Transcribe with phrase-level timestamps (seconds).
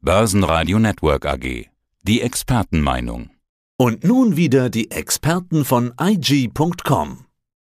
[0.00, 1.66] Börsenradio Network AG.
[2.04, 3.30] Die Expertenmeinung.
[3.76, 7.24] Und nun wieder die Experten von IG.com.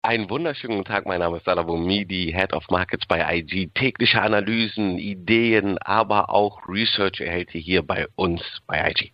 [0.01, 3.69] Einen wunderschönen guten Tag, mein Name ist Salavo Midi, Head of Markets bei IG.
[3.75, 9.11] Tägliche Analysen, Ideen, aber auch Research erhält ihr hier bei uns bei IG.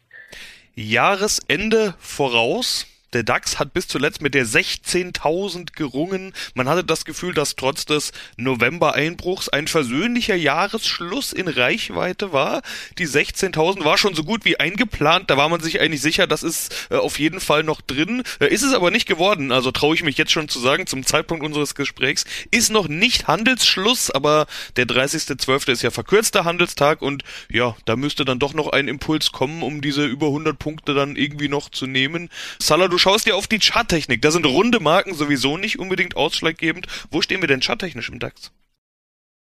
[0.75, 2.88] Jahresende voraus.
[3.14, 6.34] Der DAX hat bis zuletzt mit der 16.000 gerungen.
[6.54, 12.61] Man hatte das Gefühl, dass trotz des November-Einbruchs ein versöhnlicher Jahresschluss in Reichweite war.
[12.97, 15.29] Die 16.000 war schon so gut wie eingeplant.
[15.29, 18.24] Da war man sich eigentlich sicher, das ist äh, auf jeden Fall noch drin.
[18.39, 19.52] Äh, ist es aber nicht geworden.
[19.52, 23.28] Also traue ich mich jetzt schon zu sagen, zum Zeitpunkt unseres Gesprächs ist noch nicht
[23.28, 24.47] Handelsschluss, aber
[24.78, 25.69] der 30.12.
[25.69, 29.82] ist ja verkürzter Handelstag und ja, da müsste dann doch noch ein Impuls kommen, um
[29.82, 32.30] diese über 100 Punkte dann irgendwie noch zu nehmen.
[32.59, 34.22] Salah, du schaust dir auf die Charttechnik.
[34.22, 36.88] Da sind runde Marken sowieso nicht unbedingt ausschlaggebend.
[37.09, 38.52] Wo stehen wir denn charttechnisch im DAX?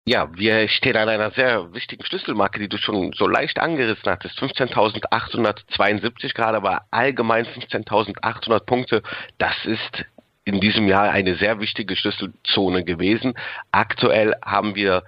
[0.05, 4.39] Ja, wir stehen an einer sehr wichtigen Schlüsselmarke, die du schon so leicht angerissen hattest.
[4.39, 9.03] 15.872 gerade, aber allgemein 15.800 Punkte.
[9.38, 10.05] Das ist
[10.45, 13.33] in diesem Jahr eine sehr wichtige Schlüsselzone gewesen.
[13.72, 15.03] Aktuell haben wir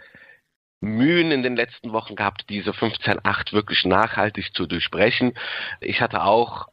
[0.82, 5.34] Mühen in den letzten Wochen gehabt, diese 15.8 wirklich nachhaltig zu durchbrechen.
[5.80, 6.68] Ich hatte auch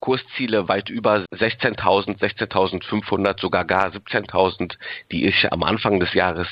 [0.00, 4.76] Kursziele weit über 16.000, 16.500, sogar gar 17.000,
[5.10, 6.48] die ich am Anfang des Jahres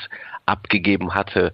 [0.47, 1.53] abgegeben hatte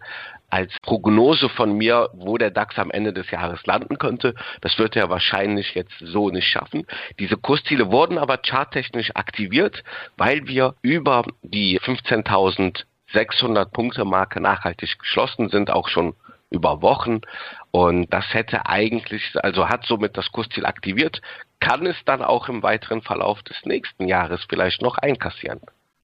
[0.53, 4.35] als Prognose von mir, wo der DAX am Ende des Jahres landen könnte.
[4.61, 6.87] Das wird er wahrscheinlich jetzt so nicht schaffen.
[7.19, 9.83] Diese Kursziele wurden aber charttechnisch aktiviert,
[10.19, 16.15] weil wir über die 15.600 Punkte Marke nachhaltig geschlossen sind, auch schon
[16.51, 17.23] über Wochen.
[17.71, 21.23] Und das hätte eigentlich, also hat somit das Kursziel aktiviert,
[21.63, 25.61] kann es dann auch im weiteren Verlauf des nächsten Jahres vielleicht noch einkassieren.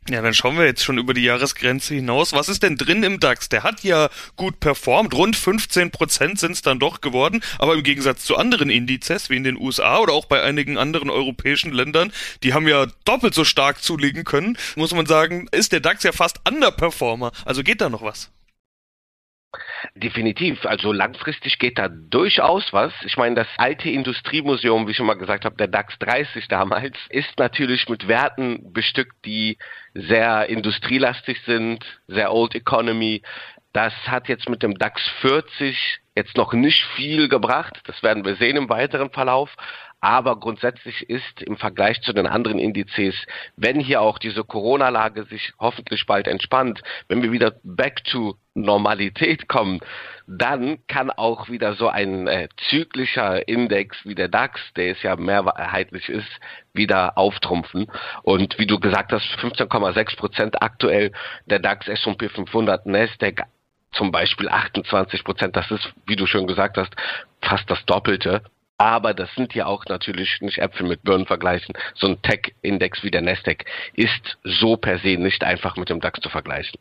[0.08, 2.32] Ja, dann schauen wir jetzt schon über die Jahresgrenze hinaus.
[2.32, 3.50] Was ist denn drin im DAX?
[3.50, 5.12] Der hat ja gut performt.
[5.12, 7.42] Rund 15 Prozent sind es dann doch geworden.
[7.58, 11.10] Aber im Gegensatz zu anderen Indizes, wie in den USA oder auch bei einigen anderen
[11.10, 12.10] europäischen Ländern,
[12.42, 16.12] die haben ja doppelt so stark zulegen können, muss man sagen, ist der DAX ja
[16.12, 17.32] fast Underperformer.
[17.44, 18.30] Also geht da noch was?
[19.94, 20.66] Definitiv.
[20.66, 22.92] Also langfristig geht da durchaus was.
[23.04, 26.96] Ich meine, das alte Industriemuseum, wie ich schon mal gesagt habe, der DAX 30 damals,
[27.08, 29.56] ist natürlich mit Werten bestückt, die
[29.94, 33.22] sehr industrielastig sind, sehr Old Economy.
[33.72, 37.80] Das hat jetzt mit dem DAX 40 jetzt noch nicht viel gebracht.
[37.84, 39.54] Das werden wir sehen im weiteren Verlauf.
[40.00, 43.16] Aber grundsätzlich ist im Vergleich zu den anderen Indizes,
[43.56, 49.48] wenn hier auch diese Corona-Lage sich hoffentlich bald entspannt, wenn wir wieder back to Normalität
[49.48, 49.80] kommen,
[50.26, 55.16] dann kann auch wieder so ein äh, zyklischer Index wie der DAX, der es ja
[55.16, 56.28] mehrheitlich ist,
[56.74, 57.90] wieder auftrumpfen.
[58.22, 61.12] Und wie du gesagt hast, 15,6 Prozent aktuell
[61.46, 63.44] der DAX, S&P 500, Nasdaq
[63.92, 65.56] zum Beispiel 28 Prozent.
[65.56, 66.94] Das ist, wie du schon gesagt hast,
[67.40, 68.42] fast das Doppelte.
[68.76, 71.74] Aber das sind ja auch natürlich nicht Äpfel mit Birnen vergleichen.
[71.94, 73.64] So ein Tech-Index wie der Nasdaq
[73.94, 76.78] ist so per se nicht einfach mit dem DAX zu vergleichen.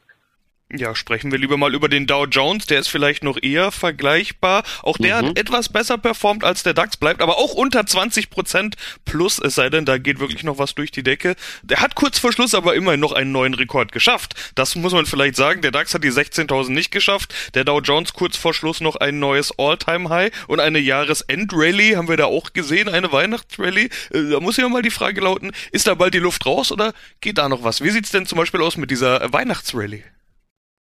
[0.75, 4.63] Ja, sprechen wir lieber mal über den Dow Jones, der ist vielleicht noch eher vergleichbar.
[4.83, 5.28] Auch der mhm.
[5.28, 8.75] hat etwas besser performt als der DAX, bleibt aber auch unter 20 Prozent
[9.06, 11.38] plus, es sei denn, da geht wirklich noch was durch die Decke.
[11.63, 14.35] Der hat kurz vor Schluss aber immerhin noch einen neuen Rekord geschafft.
[14.56, 18.11] Das muss man vielleicht sagen, der DAX hat die 16.000 nicht geschafft, der Dow Jones
[18.11, 22.89] kurz vor Schluss noch ein neues All-Time-High und eine Jahresend-Rally haben wir da auch gesehen,
[22.89, 23.85] eine Weihnachtsrally.
[24.11, 26.94] Äh, da muss ja mal die Frage lauten, ist da bald die Luft raus oder
[27.22, 27.79] geht da noch was?
[27.79, 30.03] Wie sieht's denn zum Beispiel aus mit dieser Weihnachtsrally?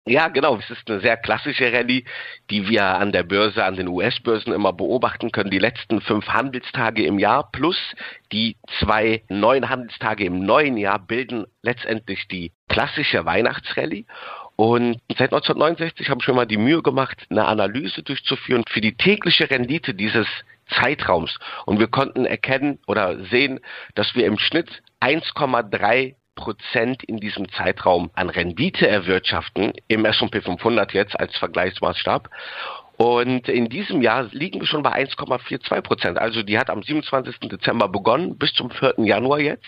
[0.08, 0.56] Ja, genau.
[0.56, 2.04] Es ist eine sehr klassische Rallye,
[2.48, 5.50] die wir an der Börse, an den US-Börsen immer beobachten können.
[5.50, 7.76] Die letzten fünf Handelstage im Jahr plus
[8.30, 14.06] die zwei neuen Handelstage im neuen Jahr bilden letztendlich die klassische Weihnachtsrallye.
[14.54, 18.96] Und seit 1969 habe ich mir mal die Mühe gemacht, eine Analyse durchzuführen für die
[18.96, 20.28] tägliche Rendite dieses
[20.68, 21.36] Zeitraums.
[21.64, 23.58] Und wir konnten erkennen oder sehen,
[23.96, 30.92] dass wir im Schnitt 1,3 Prozent in diesem Zeitraum an Rendite erwirtschaften, im S&P 500
[30.92, 32.30] jetzt als Vergleichsmaßstab.
[32.96, 36.18] Und in diesem Jahr liegen wir schon bei 1,42 Prozent.
[36.18, 37.40] Also die hat am 27.
[37.50, 38.94] Dezember begonnen bis zum 4.
[38.98, 39.66] Januar jetzt.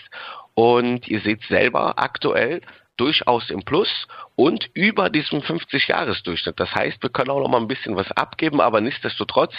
[0.53, 2.61] Und ihr seht selber aktuell
[2.97, 6.59] durchaus im Plus und über diesem 50-Jahres-Durchschnitt.
[6.59, 9.53] Das heißt, wir können auch noch mal ein bisschen was abgeben, aber nichtsdestotrotz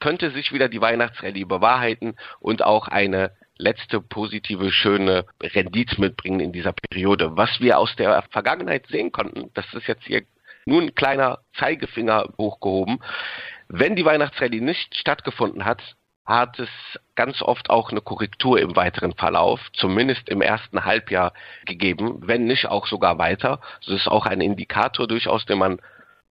[0.00, 6.52] könnte sich wieder die Weihnachtsrallye bewahrheiten und auch eine letzte positive, schöne Rendite mitbringen in
[6.52, 7.36] dieser Periode.
[7.36, 10.22] Was wir aus der Vergangenheit sehen konnten, das ist jetzt hier
[10.66, 13.02] nur ein kleiner Zeigefinger hochgehoben.
[13.68, 15.82] Wenn die Weihnachtsrallye nicht stattgefunden hat,
[16.26, 16.68] hat es
[17.16, 21.32] ganz oft auch eine Korrektur im weiteren Verlauf, zumindest im ersten Halbjahr
[21.66, 23.60] gegeben, wenn nicht auch sogar weiter.
[23.84, 25.80] Das ist auch ein Indikator durchaus, den man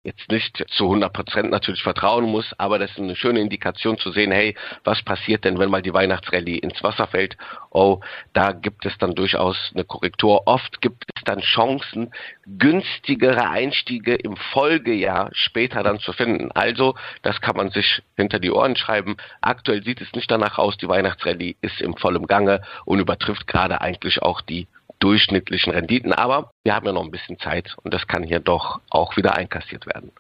[0.04, 4.10] jetzt nicht zu 100 Prozent natürlich vertrauen muss, aber das ist eine schöne Indikation zu
[4.10, 7.36] sehen, hey, was passiert denn, wenn mal die Weihnachtsrallye ins Wasser fällt?
[7.70, 8.00] Oh,
[8.32, 10.46] da gibt es dann durchaus eine Korrektur.
[10.46, 12.10] Oft gibt es dann Chancen,
[12.46, 16.50] günstigere Einstiege im Folgejahr später dann zu finden.
[16.50, 19.16] Also, das kann man sich hinter die Ohren schreiben.
[19.40, 23.80] Aktuell sieht es nicht danach aus, die Weihnachtsrallye ist im vollen Gange und übertrifft gerade
[23.80, 24.66] eigentlich auch die
[25.02, 26.12] durchschnittlichen Renditen.
[26.12, 29.34] Aber wir haben ja noch ein bisschen Zeit und das kann hier doch auch wieder
[29.34, 30.12] einkassiert werden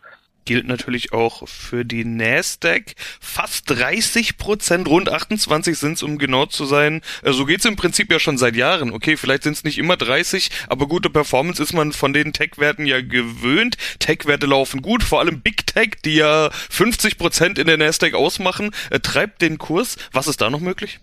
[0.44, 2.94] gilt natürlich auch für die Nasdaq.
[3.20, 7.00] Fast 30 Prozent, rund 28 sind es, um genau zu sein.
[7.22, 8.92] Äh, so geht's im Prinzip ja schon seit Jahren.
[8.92, 12.86] Okay, vielleicht sind es nicht immer 30, aber gute Performance ist man von den Tech-Werten
[12.86, 13.76] ja gewöhnt.
[13.98, 18.70] Tech-Werte laufen gut, vor allem Big Tech, die ja 50 Prozent in der Nasdaq ausmachen,
[18.90, 19.96] äh, treibt den Kurs.
[20.12, 21.00] Was ist da noch möglich?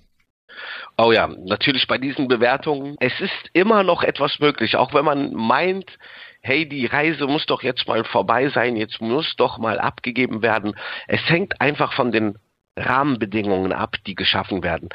[1.01, 2.97] Oh ja, natürlich bei diesen Bewertungen.
[2.99, 5.97] Es ist immer noch etwas möglich, auch wenn man meint,
[6.41, 10.75] hey, die Reise muss doch jetzt mal vorbei sein, jetzt muss doch mal abgegeben werden.
[11.07, 12.37] Es hängt einfach von den
[12.75, 14.89] Rahmenbedingungen ab, die geschaffen werden.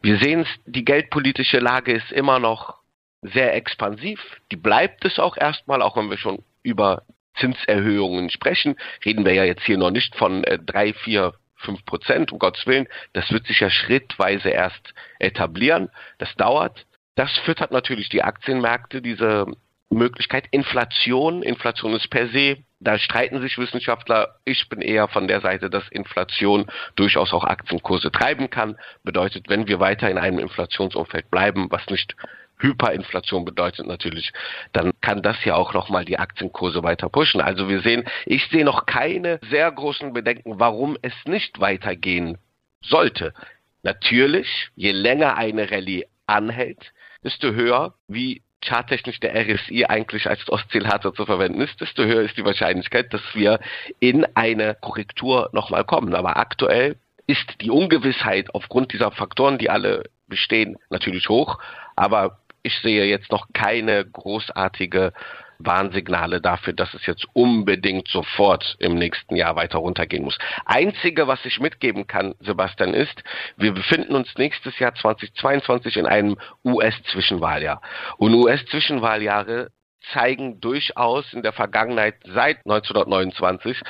[0.00, 2.78] Wir sehen es, die geldpolitische Lage ist immer noch
[3.20, 4.20] sehr expansiv.
[4.50, 7.02] Die bleibt es auch erstmal, auch wenn wir schon über
[7.36, 8.76] Zinserhöhungen sprechen.
[9.04, 11.34] Reden wir ja jetzt hier noch nicht von äh, drei, vier,
[11.64, 12.86] fünf Prozent, um Gottes Willen.
[13.12, 15.90] Das wird sich ja schrittweise erst etablieren.
[16.18, 16.86] Das dauert.
[17.16, 19.46] Das füttert natürlich die Aktienmärkte, diese
[19.90, 20.46] Möglichkeit.
[20.50, 24.36] Inflation, Inflation ist per se, da streiten sich Wissenschaftler.
[24.44, 26.66] Ich bin eher von der Seite, dass Inflation
[26.96, 28.76] durchaus auch Aktienkurse treiben kann.
[29.02, 32.14] Bedeutet, wenn wir weiter in einem Inflationsumfeld bleiben, was nicht
[32.58, 34.32] Hyperinflation bedeutet natürlich,
[34.72, 37.40] dann kann das ja auch nochmal die Aktienkurse weiter pushen.
[37.40, 42.38] Also wir sehen, ich sehe noch keine sehr großen Bedenken, warum es nicht weitergehen
[42.82, 43.34] sollte.
[43.82, 46.92] Natürlich, je länger eine Rallye anhält,
[47.22, 52.36] desto höher, wie charttechnisch der RSI eigentlich als Oszillator zu verwenden ist, desto höher ist
[52.36, 53.60] die Wahrscheinlichkeit, dass wir
[54.00, 56.14] in eine Korrektur nochmal kommen.
[56.14, 56.96] Aber aktuell
[57.26, 61.58] ist die Ungewissheit aufgrund dieser Faktoren, die alle bestehen, natürlich hoch.
[61.96, 65.12] Aber ich sehe jetzt noch keine großartige
[65.58, 70.38] Warnsignale dafür, dass es jetzt unbedingt sofort im nächsten Jahr weiter runtergehen muss.
[70.64, 73.22] Einzige, was ich mitgeben kann, Sebastian, ist,
[73.56, 77.80] wir befinden uns nächstes Jahr 2022 in einem US-Zwischenwahljahr.
[78.16, 79.70] Und US-Zwischenwahljahre
[80.12, 83.82] zeigen durchaus in der Vergangenheit seit 1929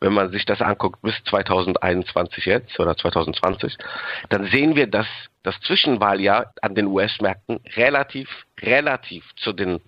[0.00, 3.76] wenn man sich das anguckt bis 2021 jetzt oder 2020,
[4.30, 5.06] dann sehen wir, dass
[5.42, 8.28] das Zwischenwahljahr an den US-Märkten relativ,
[8.60, 9.80] relativ zu den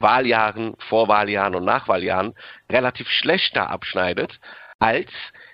[0.00, 2.34] Wahljahren, Vorwahljahren und Nachwahljahren
[2.70, 4.40] relativ schlechter abschneidet
[4.78, 5.10] als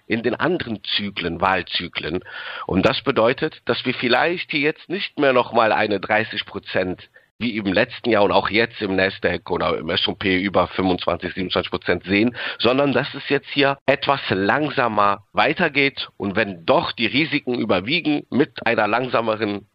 [0.06, 2.23] in den anderen Zyklen, Wahlzyklen.
[2.67, 7.56] Und das bedeutet, dass wir vielleicht hier jetzt nicht mehr nochmal eine 30 Prozent wie
[7.56, 12.05] im letzten Jahr und auch jetzt im Nasdaq oder im S&P über 25, 27 Prozent
[12.05, 18.27] sehen, sondern dass es jetzt hier etwas langsamer weitergeht und wenn doch die Risiken überwiegen
[18.31, 19.67] mit einer langsameren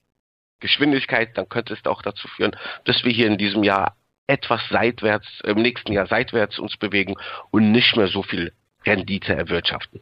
[0.59, 2.55] Geschwindigkeit, dann könnte es auch dazu führen,
[2.85, 3.95] dass wir hier in diesem Jahr
[4.27, 7.15] etwas seitwärts, im nächsten Jahr seitwärts uns bewegen
[7.51, 8.53] und nicht mehr so viel
[8.85, 10.01] Rendite erwirtschaften.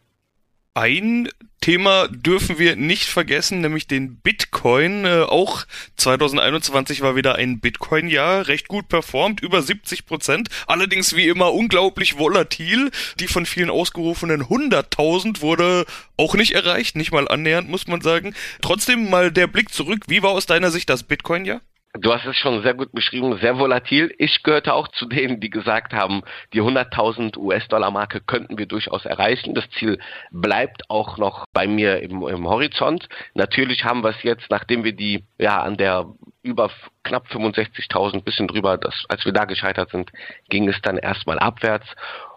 [0.73, 1.29] Ein
[1.61, 5.03] Thema dürfen wir nicht vergessen, nämlich den Bitcoin.
[5.03, 5.65] Äh, auch
[5.97, 10.49] 2021 war wieder ein Bitcoin-Jahr, recht gut performt, über 70 Prozent.
[10.67, 12.91] Allerdings wie immer unglaublich volatil.
[13.19, 15.85] Die von vielen ausgerufenen 100.000 wurde
[16.17, 18.33] auch nicht erreicht, nicht mal annähernd, muss man sagen.
[18.61, 20.05] Trotzdem mal der Blick zurück.
[20.07, 21.61] Wie war aus deiner Sicht das Bitcoin-Jahr?
[21.93, 24.13] Du hast es schon sehr gut beschrieben, sehr volatil.
[24.19, 26.21] Ich gehörte auch zu denen, die gesagt haben,
[26.53, 29.55] die 100.000 US-Dollar-Marke könnten wir durchaus erreichen.
[29.55, 29.97] Das Ziel
[30.29, 33.09] bleibt auch noch bei mir im, im Horizont.
[33.33, 36.05] Natürlich haben wir es jetzt, nachdem wir die ja an der
[36.43, 36.69] über
[37.03, 40.11] knapp 65.000, bisschen drüber, das, als wir da gescheitert sind,
[40.49, 41.87] ging es dann erstmal abwärts.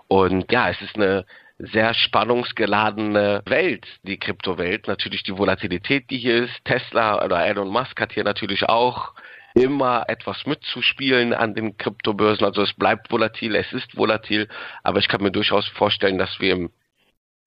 [0.08, 1.26] Und ja, es ist eine
[1.58, 4.88] sehr spannungsgeladene Welt, die Kryptowelt.
[4.88, 6.64] Natürlich die Volatilität, die hier ist.
[6.64, 9.12] Tesla oder Elon Musk hat hier natürlich auch
[9.54, 12.46] immer etwas mitzuspielen an den Kryptobörsen.
[12.46, 14.48] Also es bleibt volatil, es ist volatil,
[14.82, 16.70] aber ich kann mir durchaus vorstellen, dass wir im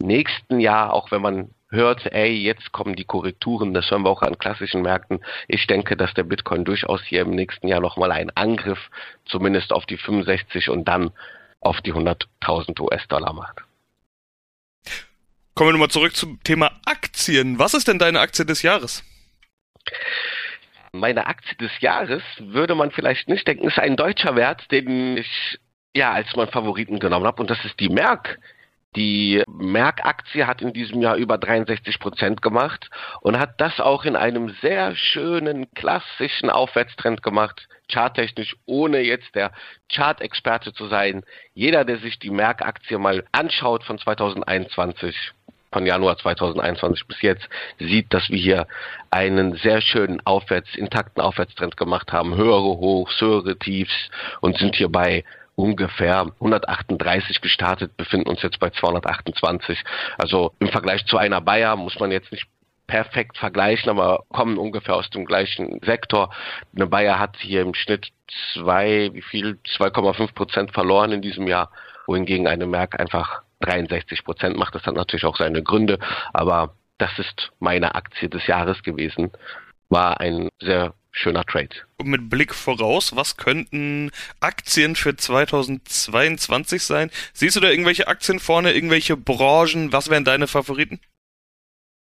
[0.01, 4.21] nächsten Jahr, auch wenn man hört, ey, jetzt kommen die Korrekturen, das hören wir auch
[4.21, 5.19] an klassischen Märkten.
[5.47, 8.79] Ich denke, dass der Bitcoin durchaus hier im nächsten Jahr nochmal einen Angriff
[9.25, 11.11] zumindest auf die 65 und dann
[11.59, 13.63] auf die 100.000 US-Dollar macht.
[15.55, 17.59] Kommen wir nochmal zurück zum Thema Aktien.
[17.59, 19.03] Was ist denn deine Aktie des Jahres?
[20.99, 25.59] Meine Aktie des Jahres würde man vielleicht nicht denken, ist ein deutscher Wert, den ich
[25.95, 28.39] ja als meinen Favoriten genommen habe und das ist die Merck.
[28.95, 34.15] Die Merck-Aktie hat in diesem Jahr über 63 Prozent gemacht und hat das auch in
[34.15, 37.67] einem sehr schönen klassischen Aufwärtstrend gemacht.
[37.91, 39.51] charttechnisch, ohne jetzt der
[39.93, 41.23] Chart-Experte zu sein.
[41.53, 45.33] Jeder, der sich die Merck-Aktie mal anschaut von 2021,
[45.71, 47.47] von Januar 2021 bis jetzt
[47.79, 48.67] sieht, dass wir hier
[49.11, 54.09] einen sehr schönen Aufwärts, intakten Aufwärtstrend gemacht haben, höhere Hochs, höhere Tiefs
[54.41, 55.23] und sind hier bei
[55.55, 59.83] ungefähr 138 gestartet, befinden uns jetzt bei 228.
[60.17, 62.47] Also im Vergleich zu einer Bayer muss man jetzt nicht
[62.87, 66.33] perfekt vergleichen, aber kommen ungefähr aus dem gleichen Sektor.
[66.75, 68.09] Eine Bayer hat hier im Schnitt
[68.53, 69.57] zwei, wie viel?
[69.77, 71.71] 2,5 Prozent verloren in diesem Jahr,
[72.05, 74.75] wohingegen eine Merck einfach 63 Prozent macht.
[74.75, 75.99] Das hat natürlich auch seine Gründe,
[76.33, 79.31] aber das ist meine Aktie des Jahres gewesen.
[79.89, 81.69] War ein sehr schöner Trade.
[81.97, 87.09] Und mit Blick voraus, was könnten Aktien für 2022 sein?
[87.33, 89.91] Siehst du da irgendwelche Aktien vorne, irgendwelche Branchen?
[89.91, 90.99] Was wären deine Favoriten?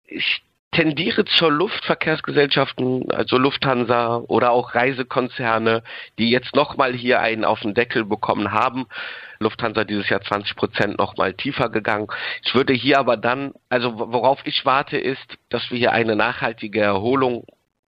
[0.06, 0.42] Ich
[0.72, 5.84] tendiere zur Luftverkehrsgesellschaften, also Lufthansa oder auch Reisekonzerne,
[6.18, 8.88] die jetzt nochmal hier einen auf den Deckel bekommen haben.
[9.40, 12.08] Lufthansa dieses Jahr 20 Prozent nochmal tiefer gegangen.
[12.44, 16.82] Ich würde hier aber dann, also worauf ich warte, ist, dass wir hier eine nachhaltige
[16.82, 17.46] Erholung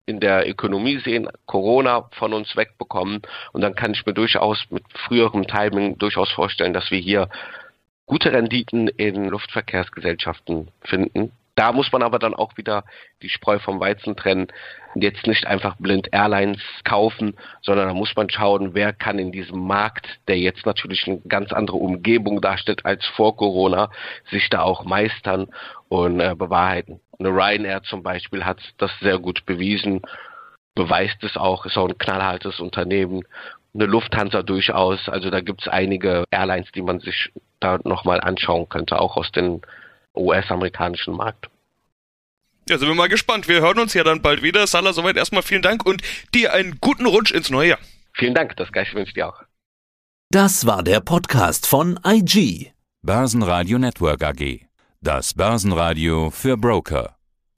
[0.06, 3.22] in der Ökonomie sehen, Corona von uns wegbekommen.
[3.52, 7.28] Und dann kann ich mir durchaus mit früherem Timing durchaus vorstellen, dass wir hier
[8.06, 11.30] gute Renditen in Luftverkehrsgesellschaften finden.
[11.54, 12.84] Da muss man aber dann auch wieder
[13.20, 14.46] die Spreu vom Weizen trennen.
[14.94, 19.66] Jetzt nicht einfach blind Airlines kaufen, sondern da muss man schauen, wer kann in diesem
[19.66, 23.90] Markt, der jetzt natürlich eine ganz andere Umgebung darstellt als vor Corona,
[24.30, 25.48] sich da auch meistern
[25.88, 27.00] und äh, bewahrheiten.
[27.18, 30.00] Eine Ryanair zum Beispiel hat das sehr gut bewiesen,
[30.74, 33.22] beweist es auch, ist auch ein knallhartes Unternehmen.
[33.74, 35.08] Eine Lufthansa durchaus.
[35.08, 37.30] Also da gibt es einige Airlines, die man sich
[37.60, 39.62] da nochmal anschauen könnte, auch aus den
[40.16, 41.48] US-amerikanischen Markt.
[42.68, 43.48] Ja, sind wir mal gespannt.
[43.48, 44.66] Wir hören uns ja dann bald wieder.
[44.66, 46.02] Salah, soweit erstmal vielen Dank und
[46.34, 47.78] dir einen guten Rutsch ins neue Jahr.
[48.14, 49.42] Vielen Dank, das gleiche wünsche ich dir auch.
[50.30, 52.72] Das war der Podcast von IG.
[53.02, 54.60] Börsenradio Network AG.
[55.00, 57.16] Das Börsenradio für Broker.